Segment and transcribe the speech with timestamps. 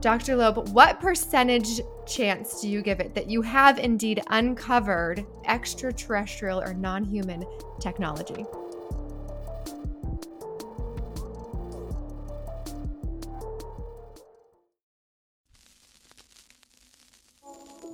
[0.00, 0.36] Dr.
[0.36, 6.72] Loeb, what percentage chance do you give it that you have indeed uncovered extraterrestrial or
[6.72, 7.44] non human
[7.80, 8.46] technology?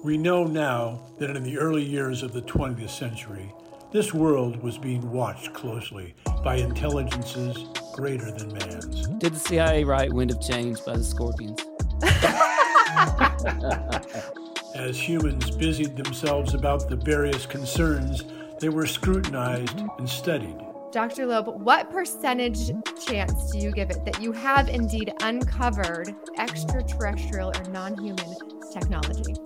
[0.04, 3.50] We know now that in the early years of the 20th century,
[3.94, 9.06] this world was being watched closely by intelligences greater than man's.
[9.18, 11.60] Did the CIA write Wind of Change by the Scorpions?
[14.74, 18.24] As humans busied themselves about the various concerns,
[18.58, 20.58] they were scrutinized and studied.
[20.90, 21.26] Dr.
[21.26, 22.72] Loeb, what percentage
[23.06, 28.34] chance do you give it that you have indeed uncovered extraterrestrial or non human
[28.72, 29.36] technology?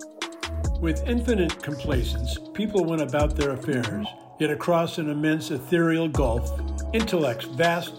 [0.79, 4.07] With infinite complacence, people went about their affairs,
[4.39, 6.59] yet across an immense ethereal gulf,
[6.93, 7.93] intellects vast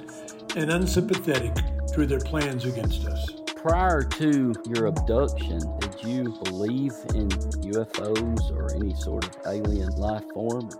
[0.57, 1.55] and unsympathetic
[1.93, 3.29] drew their plans against us.
[3.57, 10.25] Prior to your abduction, did you believe in UFOs or any sort of alien life
[10.33, 10.71] form?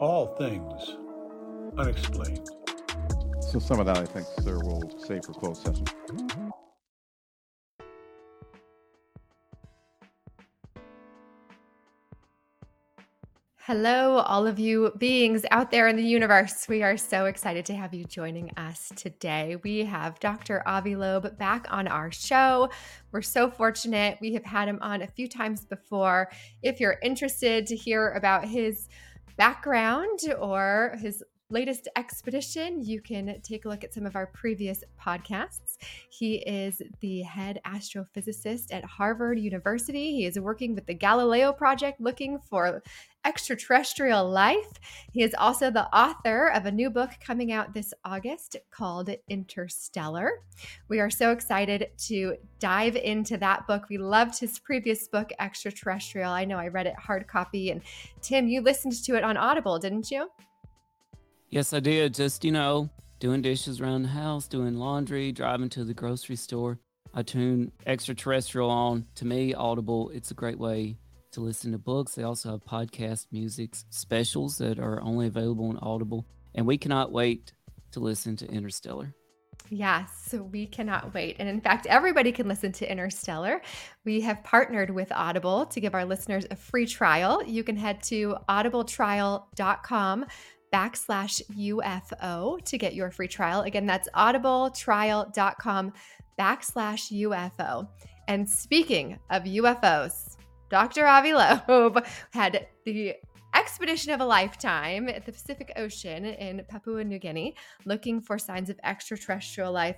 [0.00, 0.96] All things
[1.78, 2.48] unexplained.
[3.40, 5.86] So some of that, I think, sir, we'll save for closed session.
[13.68, 16.66] Hello, all of you beings out there in the universe.
[16.70, 19.56] We are so excited to have you joining us today.
[19.62, 20.66] We have Dr.
[20.66, 22.70] Avi Loeb back on our show.
[23.12, 24.16] We're so fortunate.
[24.22, 26.30] We have had him on a few times before.
[26.62, 28.88] If you're interested to hear about his
[29.36, 34.84] background or his latest expedition, you can take a look at some of our previous
[35.00, 35.78] podcasts.
[36.10, 40.12] He is the head astrophysicist at Harvard University.
[40.12, 42.82] He is working with the Galileo Project looking for
[43.24, 44.72] extraterrestrial life.
[45.12, 50.30] He is also the author of a new book coming out this August called Interstellar.
[50.88, 53.86] We are so excited to dive into that book.
[53.88, 56.30] We loved his previous book, Extraterrestrial.
[56.30, 57.70] I know I read it hard copy.
[57.70, 57.82] And
[58.20, 60.28] Tim, you listened to it on Audible, didn't you?
[61.50, 62.14] Yes, I did.
[62.14, 66.78] Just, you know, doing dishes around the house, doing laundry, driving to the grocery store.
[67.14, 69.06] I tune extraterrestrial on.
[69.16, 70.98] To me, Audible, it's a great way
[71.32, 72.14] to listen to books.
[72.14, 76.26] They also have podcast music specials that are only available on Audible.
[76.54, 77.52] And we cannot wait
[77.92, 79.14] to listen to Interstellar.
[79.70, 81.36] Yes, we cannot wait.
[81.38, 83.60] And in fact, everybody can listen to Interstellar.
[84.04, 87.42] We have partnered with Audible to give our listeners a free trial.
[87.44, 90.26] You can head to audibletrial.com
[90.72, 93.62] backslash UFO to get your free trial.
[93.62, 95.92] Again, that's audibletrial.com
[96.38, 97.88] backslash UFO.
[98.28, 100.36] And speaking of UFOs,
[100.70, 101.06] Dr.
[101.06, 103.14] Avi Loeb had the
[103.54, 107.56] expedition of a lifetime at the Pacific Ocean in Papua New Guinea
[107.86, 109.96] looking for signs of extraterrestrial life.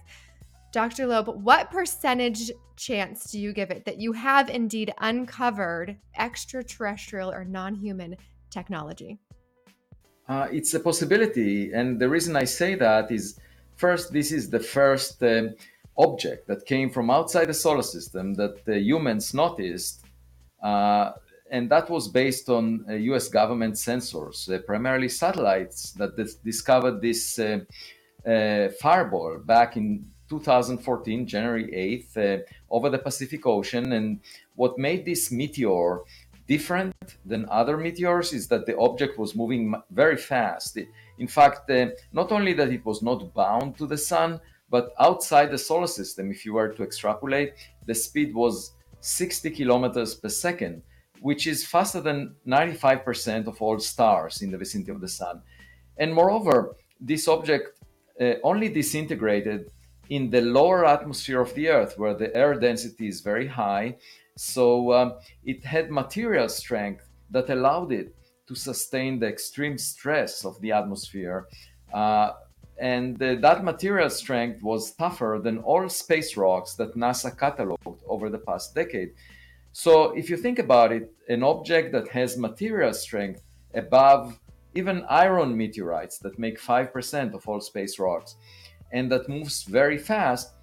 [0.73, 1.09] Dr.
[1.09, 7.45] Loeb, what percentage chance do you give it that you have indeed uncovered extraterrestrial or
[7.45, 8.17] non human
[8.51, 9.19] technology?
[10.31, 11.73] Uh, it's a possibility.
[11.73, 13.41] And the reason I say that is
[13.75, 15.49] first, this is the first uh,
[15.99, 20.05] object that came from outside the solar system that the humans noticed.
[20.63, 21.11] Uh,
[21.51, 27.03] and that was based on US uh, government sensors, uh, primarily satellites that dis- discovered
[27.03, 33.93] this uh, fireball back in 2014, January 8th, over the Pacific Ocean.
[33.95, 34.21] And
[34.55, 36.03] what made this meteor
[36.51, 39.73] different than other meteors is that the object was moving
[40.03, 40.77] very fast.
[41.19, 45.49] In fact, uh, not only that it was not bound to the sun, but outside
[45.53, 47.53] the solar system, if you were to extrapolate,
[47.87, 50.83] the speed was 60 kilometers per second,
[51.21, 55.41] which is faster than 95% of all stars in the vicinity of the sun.
[55.99, 57.79] And moreover, this object
[58.21, 59.71] uh, only disintegrated
[60.09, 63.97] in the lower atmosphere of the Earth, where the air density is very high
[64.41, 65.13] so um,
[65.45, 68.17] it had material strength that allowed it
[68.49, 71.47] to sustain the extreme stress of the atmosphere.
[71.93, 72.31] Uh,
[72.79, 78.31] and uh, that material strength was tougher than all space rocks that NASA cataloged over
[78.31, 79.11] the past decade.
[79.73, 83.43] So, if you think about it, an object that has material strength
[83.75, 84.41] above
[84.75, 88.37] even iron meteorites that make 5% of all space rocks
[88.91, 90.55] and that moves very fast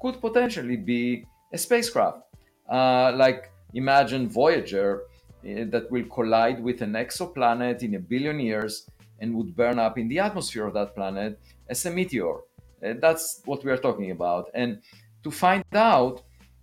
[0.00, 2.25] could potentially be a spacecraft.
[2.68, 5.02] Uh, like imagine Voyager
[5.44, 8.88] uh, that will collide with an exoplanet in a billion years
[9.20, 12.38] and would burn up in the atmosphere of that planet as a meteor.
[12.84, 14.50] Uh, that's what we are talking about.
[14.54, 14.80] And
[15.22, 16.22] to find out,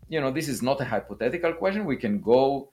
[0.09, 1.85] you know, this is not a hypothetical question.
[1.85, 2.69] We can go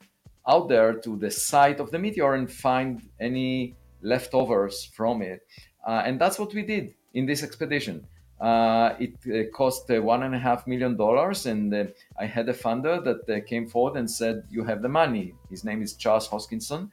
[0.49, 5.41] out there to the site of the meteor and find any leftovers from it.
[5.87, 8.07] Uh, and that's what we did in this expedition.
[8.41, 11.85] Uh, it uh, cost uh, one and a half million dollars, and uh,
[12.19, 15.63] I had a funder that uh, came forward and said, "You have the money." His
[15.63, 16.91] name is Charles Hoskinson,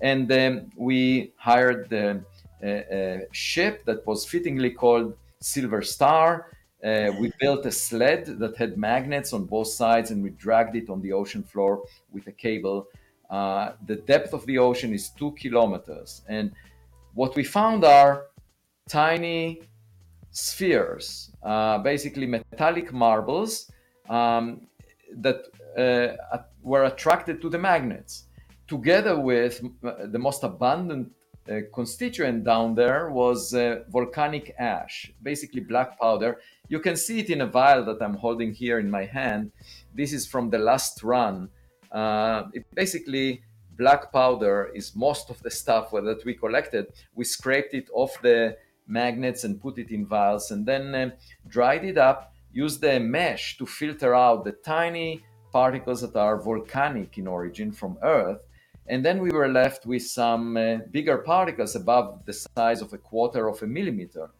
[0.00, 2.24] and um, we hired the
[2.62, 6.50] a ship that was fittingly called Silver Star.
[6.84, 10.88] Uh, we built a sled that had magnets on both sides and we dragged it
[10.88, 11.82] on the ocean floor
[12.12, 12.86] with a cable.
[13.30, 16.22] Uh, the depth of the ocean is two kilometers.
[16.28, 16.52] And
[17.14, 18.26] what we found are
[18.88, 19.62] tiny
[20.36, 23.70] spheres, uh, basically metallic marbles
[24.10, 24.66] um,
[25.16, 25.38] that
[25.78, 28.24] uh, were attracted to the magnets,
[28.68, 31.10] together with uh, the most abundant
[31.48, 36.38] uh, constituent down there was uh, volcanic ash, basically black powder.
[36.68, 39.52] You can see it in a vial that I'm holding here in my hand.
[39.94, 41.48] This is from the last run.
[41.90, 42.42] Uh,
[42.74, 43.42] basically
[43.78, 46.88] black powder is most of the stuff that we collected.
[47.14, 48.56] We scraped it off the
[48.86, 51.10] magnets and put it in vials and then uh,
[51.48, 55.22] dried it up, used the mesh to filter out the tiny
[55.52, 58.40] particles that are volcanic in origin from Earth.
[58.88, 62.98] And then we were left with some uh, bigger particles above the size of a
[62.98, 64.30] quarter of a millimeter.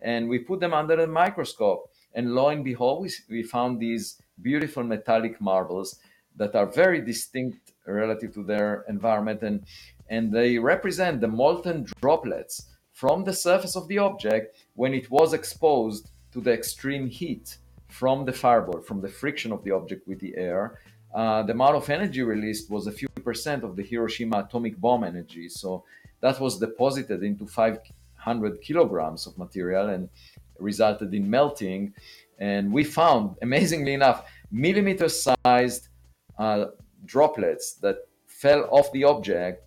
[0.00, 1.90] And we put them under a microscope.
[2.14, 5.98] And lo and behold, we, we found these beautiful metallic marbles
[6.36, 9.42] that are very distinct relative to their environment.
[9.42, 9.64] And,
[10.08, 15.34] and they represent the molten droplets from the surface of the object when it was
[15.34, 17.58] exposed to the extreme heat
[17.88, 20.80] from the fireball, from the friction of the object with the air.
[21.14, 25.04] Uh, the amount of energy released was a few percent of the Hiroshima atomic bomb
[25.04, 25.46] energy.
[25.50, 25.84] So
[26.22, 30.08] that was deposited into 500 kilograms of material and
[30.58, 31.92] resulted in melting.
[32.38, 35.88] And we found, amazingly enough, millimeter sized
[36.38, 36.66] uh,
[37.04, 39.66] droplets that fell off the object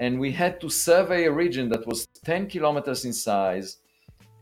[0.00, 3.76] and we had to survey a region that was 10 kilometers in size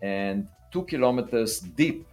[0.01, 2.07] and two kilometers deep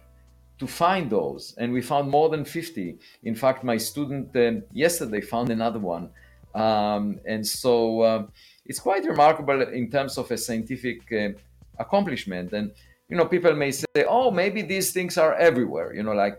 [0.58, 1.54] to find those.
[1.56, 6.10] And we found more than 50 in fact my student uh, yesterday found another one.
[6.54, 8.26] Um, and so uh,
[8.64, 11.28] it's quite remarkable in terms of a scientific uh,
[11.78, 12.52] accomplishment.
[12.52, 12.72] And
[13.08, 15.94] you know people may say oh maybe these things are everywhere.
[15.94, 16.38] You know like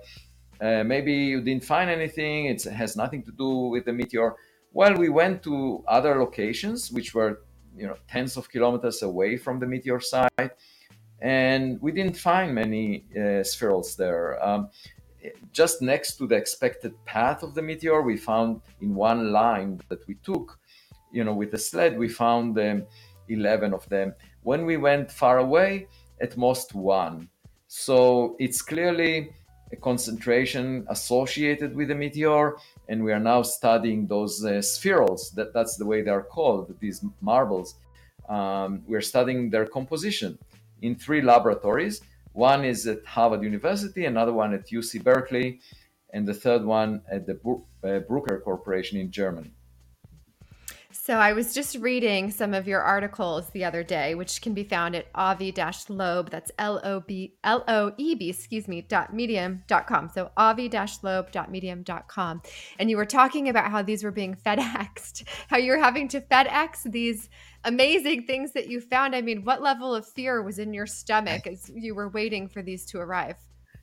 [0.60, 2.48] uh, maybe you didn't find anything.
[2.48, 4.36] It has nothing to do with the meteor
[4.74, 7.42] well, we went to other locations which were,
[7.76, 10.52] you know, tens of kilometers away from the meteor site,
[11.22, 14.44] and we didn't find many uh, spherules there.
[14.46, 14.70] Um,
[15.52, 20.08] just next to the expected path of the meteor, we found in one line that
[20.08, 20.60] we took,
[21.12, 22.86] you know, with the sled, we found um,
[23.30, 24.14] 11 of them.
[24.44, 25.88] When we went far away,
[26.22, 27.30] at most one.
[27.68, 29.34] So it's clearly
[29.76, 32.56] concentration associated with the meteor
[32.88, 35.34] and we are now studying those uh, spherules.
[35.34, 37.76] That that's the way they are called these marbles.
[38.30, 40.38] Um, we're studying their composition
[40.82, 42.02] in three laboratories.
[42.34, 45.60] One is at harvard university another one at uc berkeley
[46.14, 49.52] and the third one at the uh, bruker corporation in germany
[51.04, 54.64] so I was just reading some of your articles the other day, which can be
[54.64, 60.10] found at avi-loeb, that's L-O-B, L-O-E-B, excuse me, dot medium dot com.
[60.10, 62.42] So avi-loeb dot medium dot com.
[62.80, 66.22] And you were talking about how these were being FedExed, how you were having to
[66.22, 67.30] FedEx these
[67.64, 69.16] amazing things that you found.
[69.16, 72.62] I mean, what level of fear was in your stomach as you were waiting for
[72.62, 73.36] these to arrive?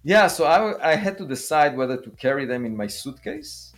[0.02, 3.73] Yeah, so I, I had to decide whether to carry them in my suitcase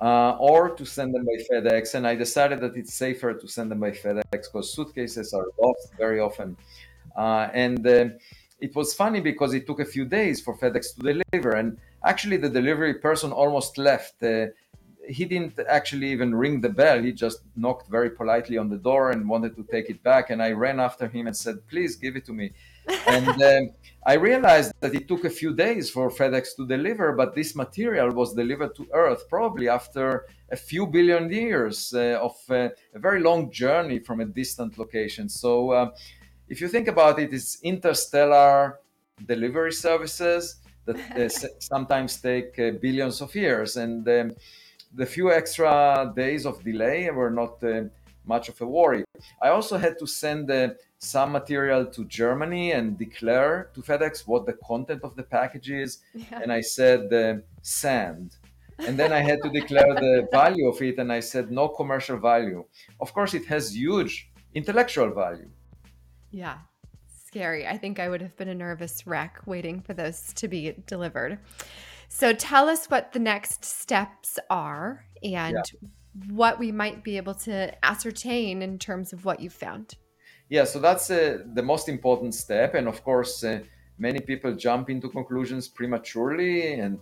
[0.00, 1.94] uh, or to send them by FedEx.
[1.94, 5.92] And I decided that it's safer to send them by FedEx because suitcases are lost
[5.96, 6.56] very often.
[7.16, 8.06] Uh, and uh,
[8.60, 11.52] it was funny because it took a few days for FedEx to deliver.
[11.52, 14.22] And actually, the delivery person almost left.
[14.22, 14.46] Uh,
[15.08, 17.02] he didn't actually even ring the bell.
[17.02, 20.30] He just knocked very politely on the door and wanted to take it back.
[20.30, 22.52] And I ran after him and said, Please give it to me
[23.06, 23.70] and um,
[24.06, 28.10] I realized that it took a few days for FedEx to deliver, but this material
[28.10, 33.20] was delivered to Earth probably after a few billion years uh, of uh, a very
[33.20, 35.28] long journey from a distant location.
[35.28, 35.90] So, uh,
[36.48, 38.80] if you think about it, it's interstellar
[39.26, 41.28] delivery services that uh,
[41.58, 44.32] sometimes take uh, billions of years, and um,
[44.94, 47.82] the few extra days of delay were not uh,
[48.28, 49.04] much of a worry.
[49.42, 50.50] I also had to send
[50.98, 55.98] some material to Germany and declare to FedEx what the content of the package is.
[56.14, 56.40] Yeah.
[56.42, 58.36] And I said uh, sand.
[58.86, 62.16] And then I had to declare the value of it, and I said no commercial
[62.16, 62.64] value.
[63.00, 65.50] Of course, it has huge intellectual value.
[66.30, 66.58] Yeah,
[67.26, 67.66] scary.
[67.66, 71.40] I think I would have been a nervous wreck waiting for those to be delivered.
[72.08, 75.88] So tell us what the next steps are and yeah
[76.28, 79.94] what we might be able to ascertain in terms of what you've found.
[80.48, 82.74] Yeah, so that's uh, the most important step.
[82.74, 83.60] And of course, uh,
[83.98, 86.74] many people jump into conclusions prematurely.
[86.74, 86.98] And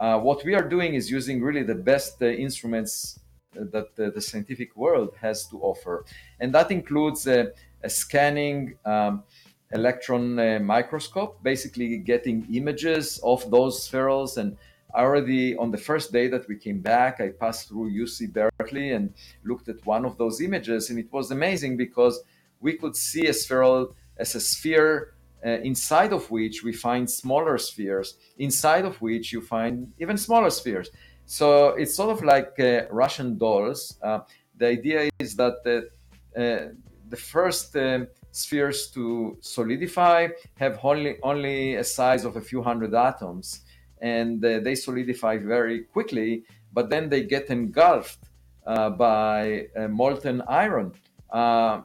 [0.00, 3.20] uh, what we are doing is using really the best uh, instruments
[3.54, 6.04] that the scientific world has to offer.
[6.38, 7.52] And that includes a
[7.88, 9.24] scanning um,
[9.72, 14.56] electron uh, microscope, basically getting images of those spherules and
[14.94, 19.12] already on the first day that we came back, I passed through UC Berkeley and
[19.44, 22.20] looked at one of those images, and it was amazing because
[22.60, 25.14] we could see a spherule as a sphere
[25.44, 30.50] uh, inside of which we find smaller spheres, inside of which you find even smaller
[30.50, 30.90] spheres.
[31.26, 33.98] So it's sort of like uh, Russian dolls.
[34.02, 34.20] Uh,
[34.56, 35.90] the idea is that the,
[36.36, 38.00] uh, first uh,
[38.32, 40.28] spheres to solidify
[40.58, 43.62] have only, only a size of a few hundred atoms
[44.00, 48.18] and uh, they solidify very quickly, but then they get engulfed
[48.66, 50.92] uh, by uh, molten iron,
[51.30, 51.80] uh,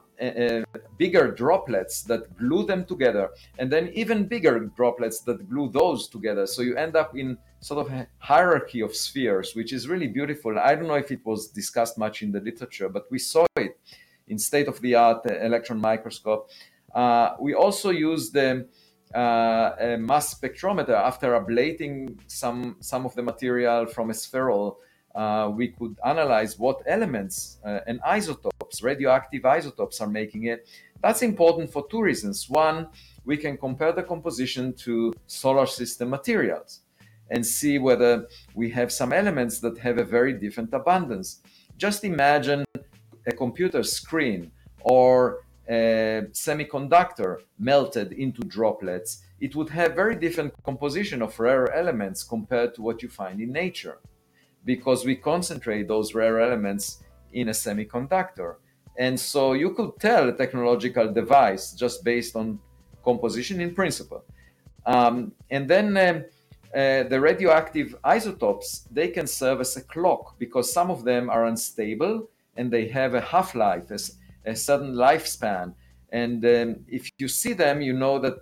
[0.98, 6.46] bigger droplets that glue them together, and then even bigger droplets that glue those together.
[6.46, 10.58] So you end up in sort of a hierarchy of spheres, which is really beautiful.
[10.58, 13.78] I don't know if it was discussed much in the literature, but we saw it
[14.28, 16.50] in state of the art electron microscope.
[16.94, 18.68] Uh, we also use the
[19.14, 24.76] uh, a mass spectrometer after ablating some some of the material from a spherule.
[25.14, 30.66] Uh, we could analyze what elements uh, and isotopes, radioactive isotopes, are making it.
[31.00, 32.50] That's important for two reasons.
[32.50, 32.88] One,
[33.24, 36.80] we can compare the composition to solar system materials
[37.30, 41.40] and see whether we have some elements that have a very different abundance.
[41.76, 42.64] Just imagine
[43.26, 51.38] a computer screen or semiconductor melted into droplets, it would have very different composition of
[51.38, 53.98] rare elements compared to what you find in nature
[54.64, 57.02] because we concentrate those rare elements
[57.32, 58.56] in a semiconductor.
[58.98, 62.58] And so you could tell a technological device just based on
[63.04, 64.24] composition in principle.
[64.86, 66.24] Um, and then um,
[66.74, 71.46] uh, the radioactive isotopes, they can serve as a clock because some of them are
[71.46, 74.16] unstable and they have a half-life, as
[74.46, 75.74] a certain lifespan.
[76.10, 78.36] And um, if you see them, you know that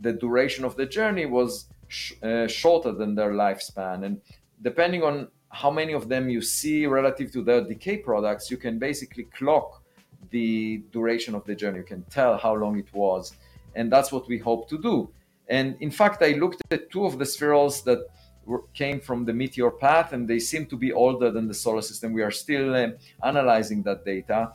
[0.00, 4.04] the duration of the journey was sh- uh, shorter than their lifespan.
[4.04, 4.20] And
[4.62, 8.78] depending on how many of them you see relative to their decay products, you can
[8.78, 9.82] basically clock
[10.30, 11.78] the duration of the journey.
[11.78, 13.34] You can tell how long it was.
[13.74, 15.10] And that's what we hope to do.
[15.48, 18.00] And in fact, I looked at two of the spherules that
[18.44, 21.82] were, came from the meteor path, and they seem to be older than the solar
[21.82, 22.12] system.
[22.12, 22.88] We are still uh,
[23.22, 24.52] analyzing that data.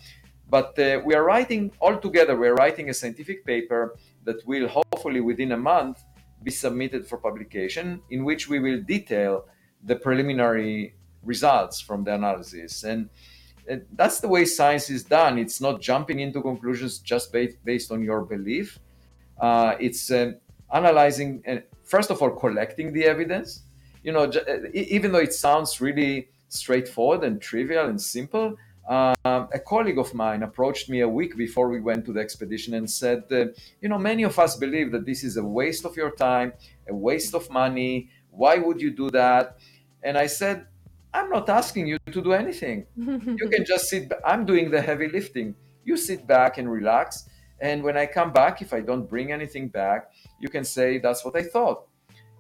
[0.51, 5.22] But uh, we are writing all together, we're writing a scientific paper that will hopefully
[5.22, 6.03] within a month
[6.43, 9.46] be submitted for publication, in which we will detail
[9.86, 10.93] the preliminary
[11.24, 12.84] results from the analysis.
[12.84, 13.10] And,
[13.70, 15.39] and that's the way science is done.
[15.39, 18.77] It's not jumping into conclusions just based, based on your belief.
[19.39, 20.34] Uh, it's uh,
[20.74, 23.63] analyzing and first of all collecting the evidence.
[24.03, 24.29] You know,
[24.74, 28.58] even though it sounds really straightforward and trivial and simple,
[28.91, 32.74] uh, a colleague of mine approached me a week before we went to the expedition
[32.74, 33.45] and said, uh,
[33.81, 36.51] You know, many of us believe that this is a waste of your time,
[36.89, 38.10] a waste of money.
[38.31, 39.57] Why would you do that?
[40.03, 40.67] And I said,
[41.13, 42.86] I'm not asking you to do anything.
[42.98, 44.12] you can just sit.
[44.25, 45.55] I'm doing the heavy lifting.
[45.86, 47.29] You sit back and relax.
[47.62, 51.24] And when I come back, if I don't bring anything back, you can say, That's
[51.24, 51.88] what I thought.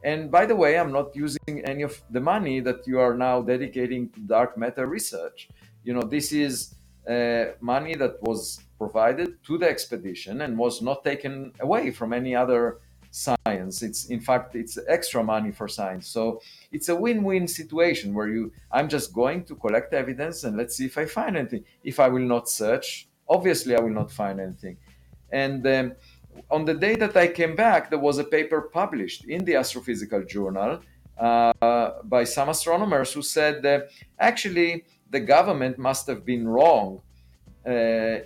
[0.03, 3.41] And by the way, I'm not using any of the money that you are now
[3.41, 5.47] dedicating to dark matter research
[5.83, 6.75] you know, this is
[7.07, 12.35] uh, money that was provided to the expedition and was not taken away from any
[12.35, 12.79] other
[13.11, 13.81] science.
[13.81, 16.07] It's in fact it's extra money for science.
[16.07, 20.75] So it's a win-win situation where you i'm just going to collect evidence and let's
[20.77, 21.63] see if i find anything.
[21.83, 24.77] If i will not search obviously i will not find anything.
[25.31, 25.93] And um,
[26.49, 30.27] on the day that i came back there was a paper published in the astrophysical
[30.27, 30.79] journal
[31.17, 37.01] uh, by some astronomers who said that actually the government must have been wrong
[37.67, 37.69] uh,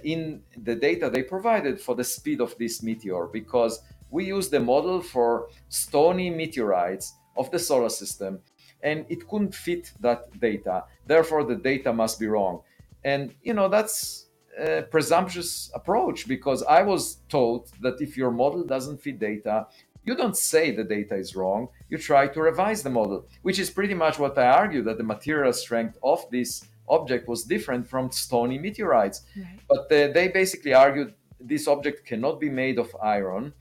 [0.04, 4.60] in the data they provided for the speed of this meteor because we use the
[4.60, 8.40] model for stony meteorites of the solar system
[8.82, 10.84] and it couldn't fit that data.
[11.06, 12.62] Therefore the data must be wrong.
[13.04, 14.28] And you know that's
[14.58, 19.68] a presumptuous approach because i was told that if your model doesn't fit data
[20.06, 21.68] you don't say the data is wrong.
[21.90, 25.04] You try to revise the model which is pretty much what i argue that the
[25.04, 29.24] material strength of this object was different from stony meteorites.
[29.38, 29.60] Right.
[29.68, 33.54] But uh, they basically argued this object cannot be made of iron,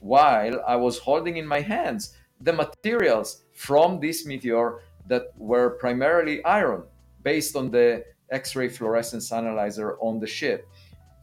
[0.00, 6.44] while I was holding in my hands the materials from this meteor that were primarily
[6.44, 6.84] iron,
[7.22, 10.68] based on the X-ray fluorescence analyzer on the ship.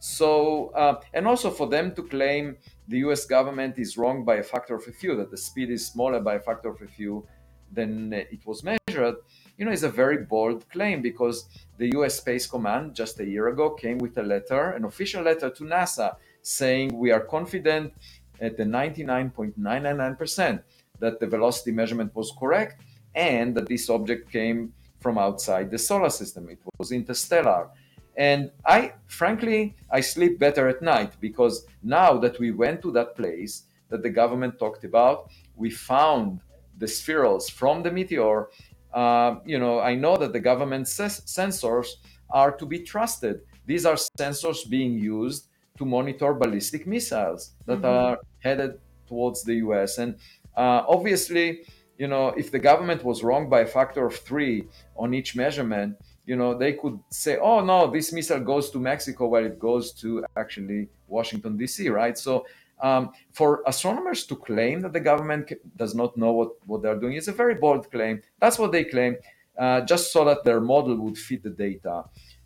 [0.00, 2.56] So, uh, and also for them to claim
[2.88, 5.86] the US government is wrong by a factor of a few, that the speed is
[5.86, 7.26] smaller by a factor of a few
[7.72, 9.16] than it was measured,
[9.56, 13.48] you know, is a very bold claim because the US Space Command just a year
[13.48, 17.92] ago came with a letter, an official letter to NASA saying we are confident
[18.40, 20.62] at the 99.999%
[20.98, 22.82] that the velocity measurement was correct
[23.14, 26.48] and that this object came from outside the solar system.
[26.48, 27.68] It was interstellar.
[28.16, 33.16] And I, frankly, I sleep better at night because now that we went to that
[33.16, 36.40] place that the government talked about, we found
[36.78, 38.48] the spherules from the meteor.
[38.94, 41.88] Uh, you know, I know that the government sensors
[42.30, 43.40] are to be trusted.
[43.66, 45.48] These are sensors being used
[45.78, 47.86] to monitor ballistic missiles that mm-hmm.
[47.86, 49.98] are headed towards the US.
[49.98, 50.14] And
[50.56, 51.64] uh, obviously,
[51.98, 55.96] you know, if the government was wrong by a factor of three on each measurement,
[56.26, 59.92] you know, they could say, oh, no, this missile goes to Mexico while it goes
[59.92, 62.16] to actually Washington, D.C., right?
[62.16, 62.46] So
[62.80, 67.14] um, for astronomers to claim that the government does not know what, what they're doing
[67.14, 68.20] is a very bold claim.
[68.40, 69.16] That's what they claim,
[69.58, 72.04] uh, just so that their model would fit the data.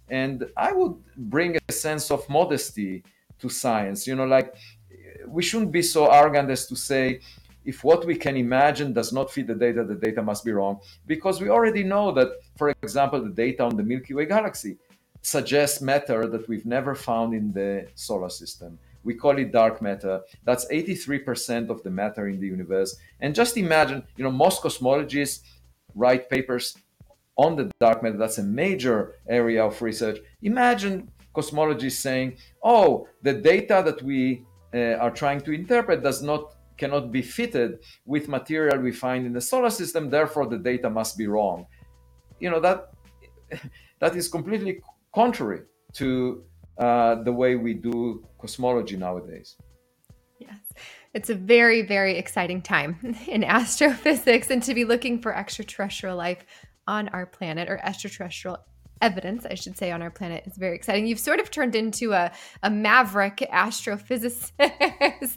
[0.09, 3.05] And I would bring a sense of modesty
[3.41, 4.07] to science.
[4.07, 4.55] You know, like
[5.27, 7.21] we shouldn't be so arrogant as to say,
[7.65, 10.81] if what we can imagine does not fit the data, the data must be wrong.
[11.07, 14.79] Because we already know that, for example, the data on the Milky Way galaxy
[15.21, 18.79] suggests matter that we've never found in the solar system.
[19.05, 20.21] We call it dark matter.
[20.45, 22.97] That's 83% of the matter in the universe.
[23.21, 25.41] And just imagine, you know, most cosmologists
[25.95, 26.77] write papers
[27.37, 28.19] on the dark matter.
[28.19, 30.19] That's a major area of research.
[30.43, 36.55] Imagine cosmologists saying, oh, the data that we uh, are trying to interpret does not
[36.77, 41.19] cannot be fitted with material we find in the solar system therefore the data must
[41.19, 41.67] be wrong
[42.39, 42.93] you know that
[43.99, 44.81] that is completely
[45.15, 45.63] contrary
[45.93, 46.45] to
[46.79, 49.57] uh, the way we do cosmology nowadays.
[50.39, 50.59] Yes.
[51.15, 56.45] It's a very very exciting time in astrophysics and to be looking for extraterrestrial life
[56.87, 58.59] on our planet or extraterrestrial
[59.01, 61.07] evidence, I should say, on our planet is very exciting.
[61.07, 62.33] You've sort of turned into a,
[62.63, 64.53] a maverick astrophysicist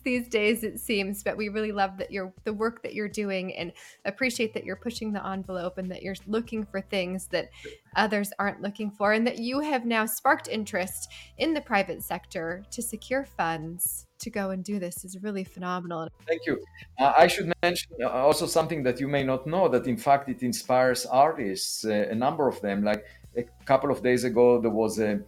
[0.04, 3.56] these days, it seems, but we really love that you're the work that you're doing
[3.56, 3.71] and
[4.06, 7.50] appreciate that you're pushing the envelope and that you're looking for things that
[7.95, 12.63] others aren't looking for, and that you have now sparked interest in the private sector
[12.71, 16.08] to secure funds to go and do this is really phenomenal.
[16.28, 16.60] Thank you.
[17.00, 20.30] Uh, I should mention uh, also something that you may not know that in fact
[20.30, 23.04] it inspires artists, uh, a number of them, like
[23.38, 25.20] a couple of days ago, there was a,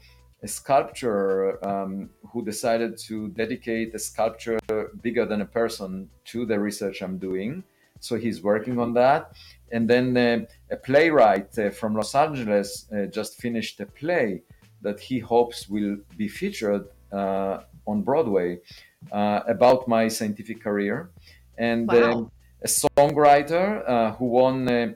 [0.42, 4.60] a sculptor um, who decided to dedicate a sculpture
[5.02, 7.64] bigger than a person to the research I'm doing.
[8.00, 9.32] So he's working on that.
[9.72, 14.44] And then uh, a playwright uh, from Los Angeles uh, just finished a play
[14.82, 18.60] that he hopes will be featured uh, on Broadway
[19.12, 21.12] uh, about my scientific career.
[21.58, 22.12] And wow.
[22.12, 22.32] Um,
[22.64, 24.94] a songwriter uh, who won uh,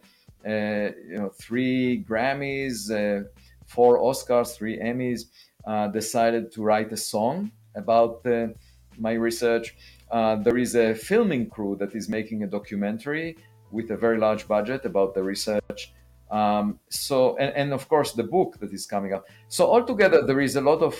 [0.47, 3.23] you know, three Grammys, uh,
[3.65, 5.25] four Oscars, three Emmys,
[5.65, 8.25] uh, decided to write a song about
[8.97, 9.75] my research.
[10.11, 13.37] there is a filming crew that is making a documentary
[13.71, 15.93] with a very large budget about the research.
[16.31, 19.27] Um, so, and, and, of course, the book that is coming up.
[19.47, 20.95] So, altogether, there is a lot of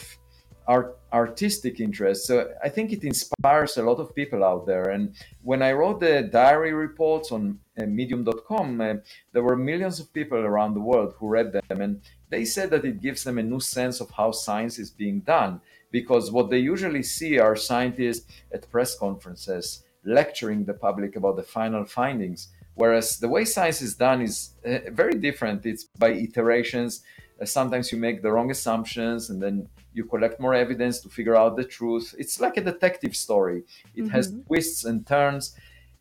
[0.68, 2.28] art, artistic interest.
[2.28, 4.90] So I think it inspires a lot of people out there.
[4.90, 8.96] And when I wrote the diary reports on uh, medium.com, uh,
[9.34, 11.82] there were millions of people around the world who read them.
[11.82, 15.20] And they said that it gives them a new sense of how science is being
[15.20, 15.62] done.
[15.92, 21.44] Because what they usually see are scientists at press conferences lecturing the public about the
[21.44, 22.50] final findings.
[22.76, 25.66] Whereas the way science is done is uh, very different.
[25.66, 27.04] It's by iterations.
[27.42, 31.36] Uh, sometimes you make the wrong assumptions and then you collect more evidence to figure
[31.36, 32.13] out the truth.
[32.18, 33.63] It's like a detective story.
[33.96, 34.10] It mm-hmm.
[34.10, 35.56] has twists and turns.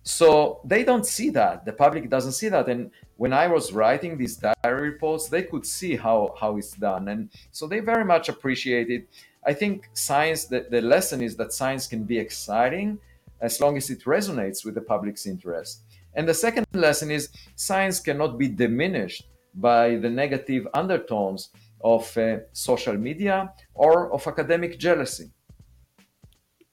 [0.06, 1.64] So they don't see that.
[1.64, 2.68] The public doesn't see that.
[2.68, 7.08] And when I was writing these diary reports, they could see how, how it's done.
[7.08, 9.08] And so they very much appreciate it.
[9.44, 12.98] I think science, the, the lesson is that science can be exciting
[13.40, 15.82] as long as it resonates with the public's interest.
[16.14, 21.50] And the second lesson is science cannot be diminished by the negative undertones
[21.82, 25.32] of uh, social media or of academic jealousy.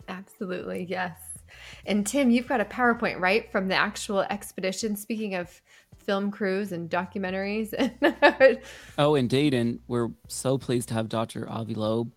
[0.08, 1.18] Absolutely, yes.
[1.86, 4.96] And Tim, you've got a PowerPoint, right, from the actual expedition.
[4.96, 5.62] Speaking of
[6.04, 7.74] film crews and documentaries.
[8.98, 9.54] oh, indeed.
[9.54, 11.50] And we're so pleased to have Dr.
[11.50, 12.12] Avi Loeb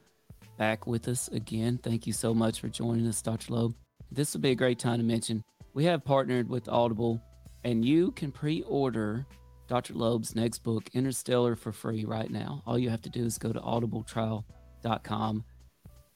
[0.58, 1.78] back with us again.
[1.82, 3.52] Thank you so much for joining us, Dr.
[3.52, 3.74] Loeb.
[4.10, 5.42] This would be a great time to mention
[5.74, 7.20] we have partnered with Audible,
[7.64, 9.26] and you can pre order
[9.68, 9.94] Dr.
[9.94, 12.62] Loeb's next book, Interstellar, for free right now.
[12.66, 15.44] All you have to do is go to audibletrial.com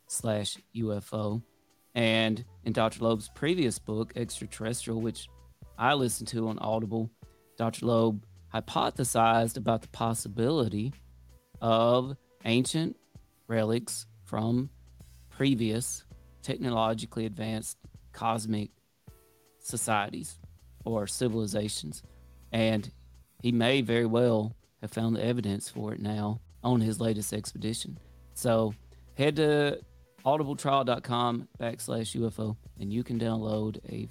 [0.06, 1.42] slash UFO.
[1.94, 3.03] And in Dr.
[3.03, 5.29] Loeb's previous book, Extraterrestrial, which
[5.79, 7.11] I listened to on Audible,
[7.57, 7.87] Dr.
[7.87, 8.24] Loeb
[8.55, 10.92] hypothesized about the possibility
[11.61, 12.96] of ancient
[13.48, 14.70] relics from
[15.29, 16.05] previous
[16.42, 17.76] technologically advanced
[18.12, 18.70] cosmic
[19.59, 20.38] societies
[20.85, 22.03] or civilizations.
[22.53, 22.90] And
[23.42, 27.98] he may very well have found the evidence for it now on his latest expedition.
[28.35, 28.74] So
[29.14, 29.81] head to
[30.24, 34.09] audibletrial.com backslash UFO and you can download a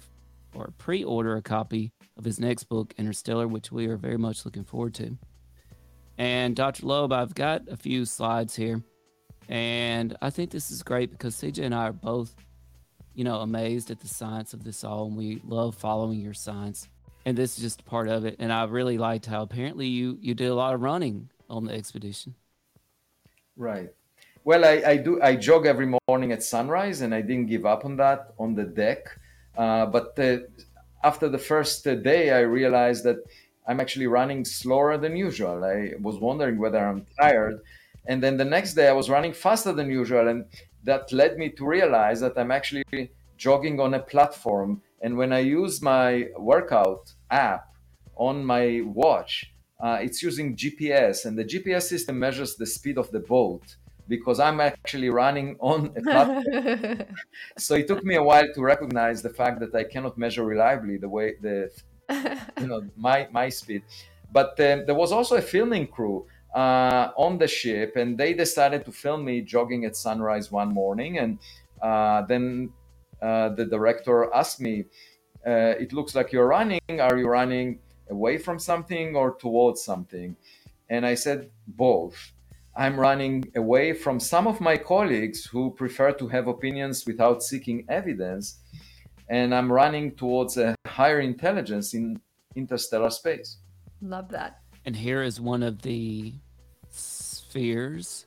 [0.54, 4.64] or pre-order a copy of his next book, Interstellar, which we are very much looking
[4.64, 5.16] forward to.
[6.18, 6.86] And Dr.
[6.86, 8.82] Loeb, I've got a few slides here.
[9.48, 12.34] And I think this is great because CJ and I are both,
[13.14, 15.06] you know, amazed at the science of this all.
[15.06, 16.88] And we love following your science.
[17.24, 18.36] And this is just part of it.
[18.38, 21.72] And I really liked how apparently you, you did a lot of running on the
[21.72, 22.34] expedition.
[23.56, 23.90] Right.
[24.42, 25.20] Well, I, I do.
[25.22, 28.64] I jog every morning at sunrise, and I didn't give up on that on the
[28.64, 29.06] deck.
[29.56, 30.38] Uh, but uh,
[31.04, 33.18] after the first day, I realized that
[33.66, 35.62] I'm actually running slower than usual.
[35.62, 37.60] I was wondering whether I'm tired.
[38.06, 40.28] And then the next day, I was running faster than usual.
[40.28, 40.46] And
[40.84, 44.80] that led me to realize that I'm actually jogging on a platform.
[45.02, 47.74] And when I use my workout app
[48.16, 53.10] on my watch, uh, it's using GPS, and the GPS system measures the speed of
[53.10, 53.76] the boat
[54.10, 57.04] because I'm actually running on a platform.
[57.56, 60.96] so it took me a while to recognize the fact that I cannot measure reliably
[60.98, 61.70] the way the
[62.60, 63.82] you know my my speed.
[64.32, 68.84] But um, there was also a filming crew uh, on the ship, and they decided
[68.84, 71.18] to film me jogging at sunrise one morning.
[71.18, 71.38] And
[71.80, 72.72] uh, then
[73.22, 74.74] uh, the director asked me,
[75.46, 76.80] uh, "It looks like you're running.
[77.06, 77.78] Are you running
[78.10, 80.36] away from something or towards something?"
[80.88, 82.32] And I said both.
[82.80, 87.84] I'm running away from some of my colleagues who prefer to have opinions without seeking
[87.90, 88.60] evidence.
[89.28, 92.18] And I'm running towards a higher intelligence in
[92.56, 93.58] interstellar space.
[94.00, 94.60] Love that.
[94.86, 96.32] And here is one of the
[96.88, 98.24] spheres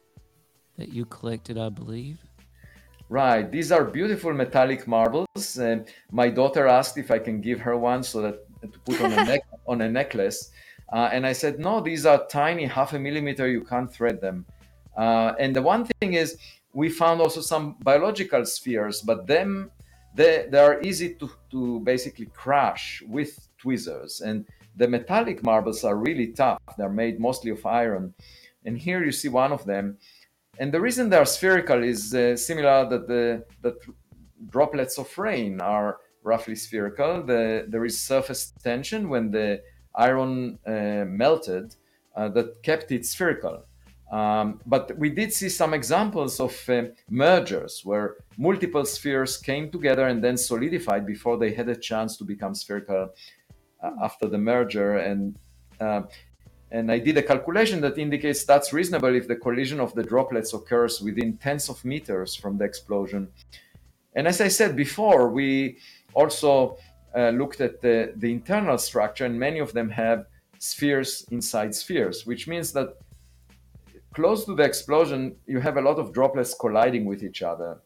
[0.78, 2.20] that you collected, I believe.
[3.10, 3.52] Right.
[3.52, 5.58] These are beautiful metallic marbles.
[5.58, 9.14] And my daughter asked if I can give her one so that to put on
[9.14, 10.52] a neck on a necklace.
[10.94, 14.46] Uh, and I said, no, these are tiny, half a millimeter, you can't thread them.
[14.96, 16.38] Uh, and the one thing is,
[16.74, 19.72] we found also some biological spheres, but them,
[20.14, 24.22] they, they are easy to, to basically crash with tweezers.
[24.22, 26.60] And the metallic marbles are really tough.
[26.78, 28.14] They're made mostly of iron.
[28.66, 29.98] And here you see one of them.
[30.60, 33.76] And the reason they're spherical is uh, similar that the that
[34.50, 37.24] droplets of rain are roughly spherical.
[37.24, 39.62] The, there is surface tension when the
[39.96, 41.76] iron uh, melted
[42.16, 43.66] uh, that kept it spherical.
[44.12, 50.08] Um, but we did see some examples of uh, mergers where multiple spheres came together
[50.08, 53.10] and then solidified before they had a chance to become spherical
[53.84, 54.98] uh, after the merger.
[54.98, 55.36] And
[55.80, 56.04] uh,
[56.70, 60.54] and I did a calculation that indicates that's reasonable if the collision of the droplets
[60.54, 63.28] occurs within tens of meters from the explosion.
[64.16, 65.78] And as I said before, we
[66.16, 66.78] also
[67.16, 70.26] uh, looked at the, the internal structure, and many of them have
[70.60, 72.98] spheres inside spheres, which means that
[74.14, 77.82] close to the explosion, you have a lot of droplets colliding with each other.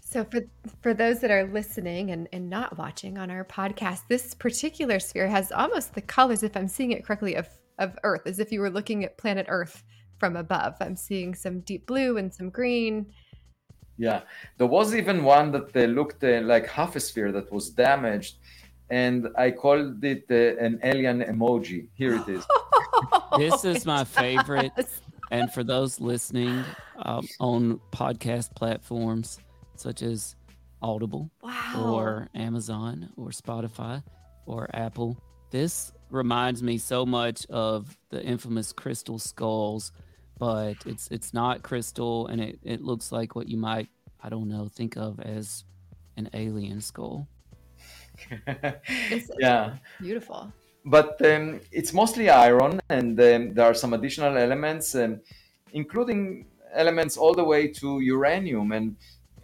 [0.00, 0.40] So for
[0.80, 5.28] for those that are listening and, and not watching on our podcast, this particular sphere
[5.28, 7.46] has almost the colors, if I'm seeing it correctly, of
[7.78, 9.84] of Earth, as if you were looking at planet Earth
[10.18, 10.76] from above.
[10.80, 13.12] I'm seeing some deep blue and some green.
[13.98, 14.20] Yeah,
[14.56, 18.36] there was even one that uh, looked uh, like half a sphere that was damaged,
[18.90, 21.88] and I called it uh, an alien emoji.
[21.94, 22.46] Here it is.
[23.38, 24.72] this is my favorite.
[25.30, 26.64] And for those listening
[26.96, 29.38] um, on podcast platforms
[29.76, 30.36] such as
[30.80, 31.84] Audible wow.
[31.84, 34.02] or Amazon or Spotify
[34.46, 39.92] or Apple, this reminds me so much of the infamous crystal skulls
[40.38, 43.88] but it's it's not crystal and it, it looks like what you might
[44.22, 45.64] i don't know think of as
[46.18, 47.26] an alien skull.
[49.38, 49.76] Yeah.
[50.00, 50.52] beautiful.
[50.84, 55.20] But um, it's mostly iron and um, there are some additional elements um,
[55.72, 58.96] including elements all the way to uranium and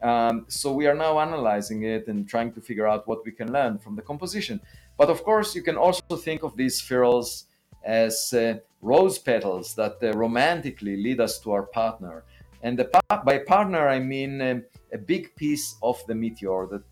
[0.03, 3.53] um, so we are now analyzing it and trying to figure out what we can
[3.53, 4.61] learn from the composition.
[4.99, 7.45] But of course you can also think of these spherules
[7.85, 12.25] as uh, rose petals that uh, romantically lead us to our partner.
[12.63, 12.91] And the,
[13.25, 16.83] by partner, I mean um, a big piece of the meteor that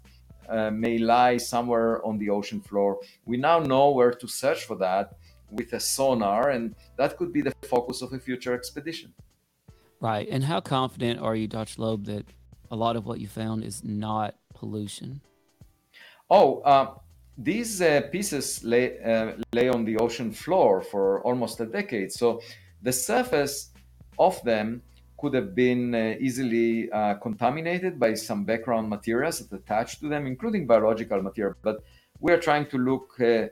[0.48, 3.00] uh, may lie somewhere on the ocean floor.
[3.24, 5.16] We now know where to search for that
[5.50, 9.12] with a sonar, and that could be the focus of a future expedition.
[10.00, 10.28] Right.
[10.28, 11.80] And how confident are you, Dr.
[11.80, 12.26] Loeb, that
[12.70, 15.20] a lot of what you found is not pollution?
[16.28, 16.94] Oh, uh,
[17.38, 22.12] these uh, pieces lay, uh, lay on the ocean floor for almost a decade.
[22.12, 22.40] So
[22.82, 23.70] the surface
[24.18, 24.82] of them
[25.18, 30.26] could have been uh, easily uh, contaminated by some background materials that attach to them,
[30.26, 31.54] including biological material.
[31.62, 31.82] But
[32.20, 33.46] we are trying to look uh,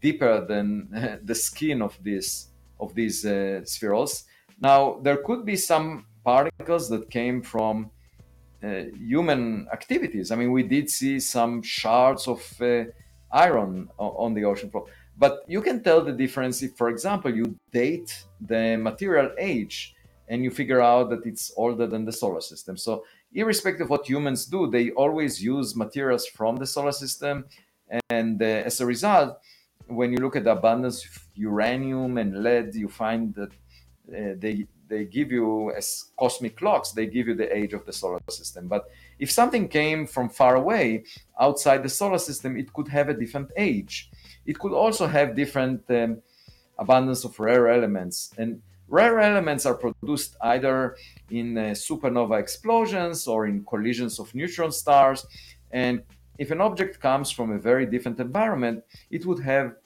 [0.00, 2.48] deeper than the skin of this
[2.80, 4.24] of these uh, spherules.
[4.60, 7.90] Now, there could be some particles that came from
[8.98, 10.30] human activities.
[10.30, 12.40] I mean, we did see some shards of
[13.34, 14.86] iron on the ocean floor.
[15.18, 19.94] But you can tell the difference if, for example, you date the material age
[20.28, 22.76] and you figure out that it's older than the solar system.
[22.76, 27.44] So, irrespective of what humans do, they always use materials from the solar system.
[28.08, 29.38] And uh, as a result,
[29.86, 33.50] when you look at the abundance of uranium and lead, you find that
[34.08, 37.92] uh, they they give you as cosmic clocks they give you the age of the
[37.92, 38.84] solar system but
[39.18, 41.04] if something came from far away
[41.40, 44.10] outside the solar system it could have a different age.
[44.46, 46.22] It could also have different um,
[46.78, 48.32] abundance of rare elements.
[48.36, 50.96] And rare elements are produced either
[51.30, 55.26] in uh, supernova explosions or in collisions of neutron stars.
[55.70, 56.02] And
[56.38, 59.76] if an object comes from a very different environment it would have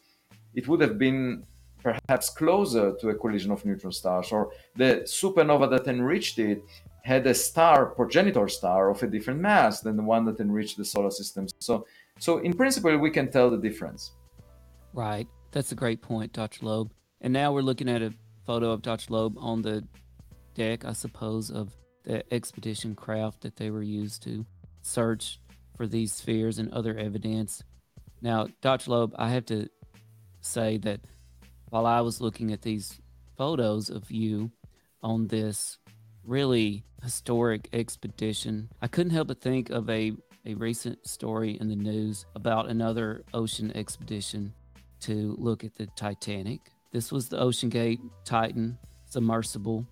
[0.54, 1.44] it would have been
[1.82, 6.62] perhaps closer to a collision of neutron stars, or the supernova that enriched it
[7.02, 10.84] had a star, progenitor star, of a different mass than the one that enriched the
[10.84, 11.46] solar system.
[11.58, 11.87] So,
[12.18, 14.12] so in principle, we can tell the difference.
[14.92, 15.26] Right.
[15.52, 16.66] That's a great point, Dr.
[16.66, 16.92] Loeb.
[17.20, 18.12] And now we're looking at a
[18.46, 19.12] photo of Dr.
[19.12, 19.84] Loeb on the
[20.54, 24.44] deck, I suppose, of the expedition craft that they were used to
[24.82, 25.40] search
[25.76, 27.62] for these spheres and other evidence.
[28.20, 28.90] Now, Dr.
[28.90, 29.68] Loeb, I have to
[30.40, 31.00] say that
[31.70, 33.00] while I was looking at these
[33.37, 34.50] photos of you
[35.02, 35.78] on this
[36.28, 40.12] really historic expedition, I couldn't help but think of a,
[40.44, 44.52] a recent story in the news about another ocean expedition
[45.00, 46.60] to look at the Titanic.
[46.92, 49.86] This was the Ocean Gate Titan submersible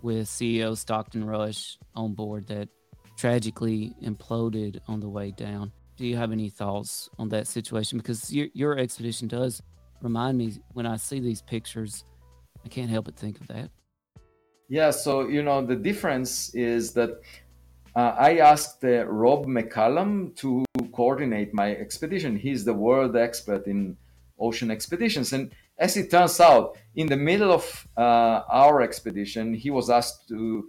[0.00, 2.68] with CEO Stockton Rush on board that
[3.16, 5.72] tragically imploded on the way down.
[5.96, 7.98] Do you have any thoughts on that situation?
[7.98, 9.60] Because your, your expedition does
[10.00, 12.04] remind me when I see these pictures.
[12.64, 13.70] I can't help but think of that.
[14.68, 17.22] Yeah, so you know the difference is that
[17.96, 22.36] uh, I asked uh, Rob McCallum to coordinate my expedition.
[22.36, 23.96] He's the world expert in
[24.38, 29.70] ocean expeditions, and as it turns out, in the middle of uh, our expedition, he
[29.70, 30.68] was asked to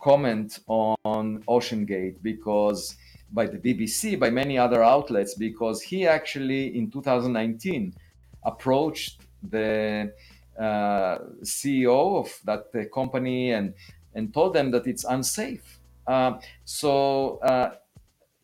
[0.00, 2.96] comment on Ocean Gate because
[3.32, 7.94] by the BBC, by many other outlets, because he actually in 2019
[8.44, 10.12] approached the
[10.58, 13.74] uh, CEO of that uh, company and
[14.14, 15.78] and told them that it's unsafe.
[16.06, 17.70] Uh, so uh,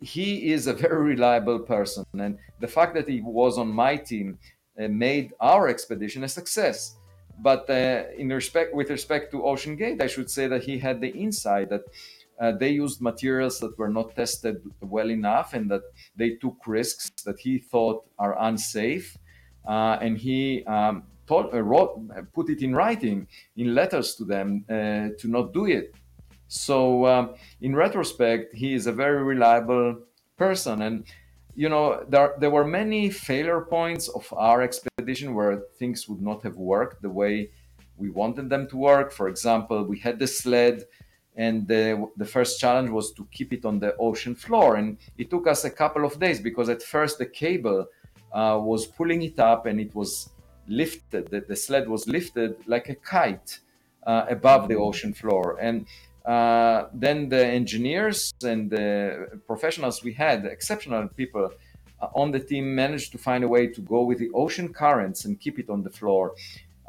[0.01, 4.39] he is a very reliable person, and the fact that he was on my team
[4.81, 6.97] uh, made our expedition a success.
[7.41, 11.01] But uh, in respect, with respect to Ocean Gate, I should say that he had
[11.01, 11.85] the insight that.
[12.63, 14.57] they used materials that were not tested
[14.97, 15.83] well enough and that
[16.21, 19.19] they took risks that he thought are unsafe
[19.69, 22.01] uh, and he um, told, uh, wrote,
[22.33, 25.95] put it in writing in letters to them uh, to not do it.
[26.49, 29.99] So, um, in retrospect, he is a very reliable
[30.37, 30.83] person.
[30.83, 31.05] And,
[31.55, 36.43] you know, there, there were many failure points of our expedition where things would not
[36.43, 37.51] have worked the way
[37.99, 39.13] we wanted them to work.
[39.13, 40.85] For example, we had the sled,
[41.37, 44.77] and the, the first challenge was to keep it on the ocean floor.
[44.77, 47.87] And it took us a couple of days because at first the cable
[48.33, 50.31] uh, was pulling it up and it was
[50.69, 53.59] lifted, the, the sled was lifted like a kite
[54.07, 55.59] uh, above the ocean floor.
[55.61, 55.87] And
[56.25, 61.51] uh, then the engineers and the professionals we had, exceptional people
[62.01, 65.25] uh, on the team, managed to find a way to go with the ocean currents
[65.25, 66.35] and keep it on the floor.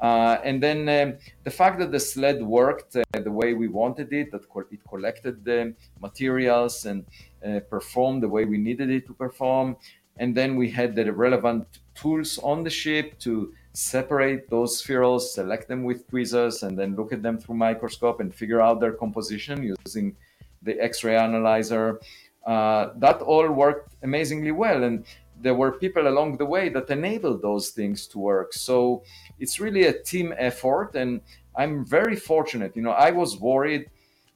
[0.01, 4.11] Uh, and then um, the fact that the sled worked uh, the way we wanted
[4.13, 7.05] it, that co- it collected the materials and
[7.45, 9.75] uh, performed the way we needed it to perform,
[10.17, 11.65] and then we had the relevant
[11.95, 17.13] tools on the ship to separate those spherules, select them with tweezers, and then look
[17.13, 20.15] at them through microscope and figure out their composition using
[20.63, 21.99] the X-ray analyzer.
[22.45, 25.05] Uh, that all worked amazingly well, and
[25.41, 28.53] there were people along the way that enabled those things to work.
[28.53, 29.03] So
[29.39, 31.21] it's really a team effort, and
[31.55, 32.75] I'm very fortunate.
[32.75, 33.89] You know, I was worried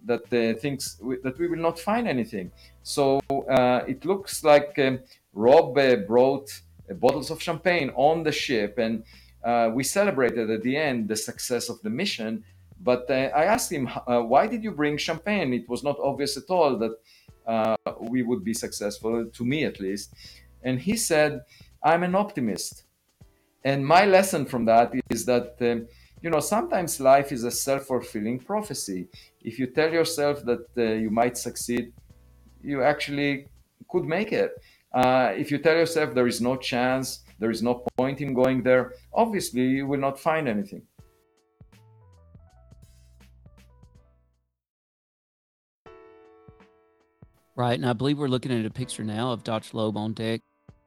[0.06, 2.52] that thinks we, that we will not find anything.
[2.84, 5.00] So uh, it looks like um,
[5.34, 6.52] Rob uh, brought
[6.90, 9.04] uh, bottles of champagne on the ship, and
[9.44, 12.44] uh, we celebrated at the end the success of the mission.
[12.82, 15.54] But uh, I asked him, why did you bring champagne?
[15.54, 20.14] It was not obvious at all that we would be successful, to me at least.
[20.64, 21.42] And he said,
[21.84, 22.84] I'm an optimist.
[23.64, 25.88] And my lesson from that is that, um,
[26.22, 29.08] you know, sometimes life is a self fulfilling prophecy.
[29.42, 31.94] If you tell yourself that uh, you might succeed,
[32.62, 33.48] you actually
[33.90, 34.52] could make it.
[34.94, 38.64] Uh, if you tell yourself there is no chance, there is no point in going
[38.64, 40.82] there, obviously you will not find anything.
[47.58, 49.76] Right, and I believe we're looking at a picture now of Dr.
[49.76, 50.40] Loeb on deck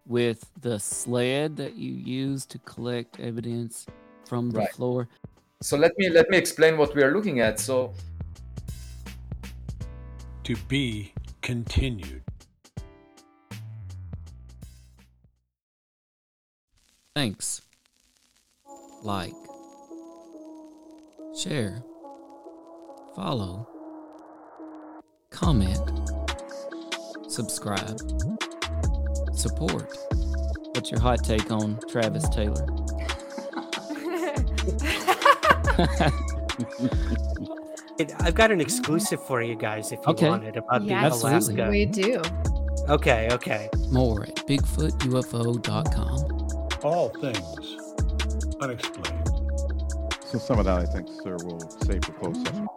[0.07, 3.85] with the sled that you use to collect evidence
[4.25, 4.73] from the right.
[4.73, 5.09] floor.
[5.61, 7.61] So let me let me explain what we are looking at.
[7.61, 7.93] So
[10.45, 12.23] to be continued.
[17.17, 17.63] Thanks.
[19.03, 19.33] Like,
[21.35, 21.83] share,
[23.15, 23.67] follow,
[25.31, 25.81] comment,
[27.27, 27.99] subscribe
[29.33, 29.97] support.
[30.75, 32.67] What's your hot take on Travis Taylor?
[38.21, 40.29] I've got an exclusive for you guys if you okay.
[40.29, 41.69] want it about yes, the Alaska.
[41.71, 42.21] We do.
[42.91, 43.71] Okay, okay.
[43.91, 46.36] More at BigfootUFO.com.
[46.87, 47.77] All things
[48.61, 49.29] unexplained.
[50.25, 52.69] So some of that I think, sir, will save for closed session.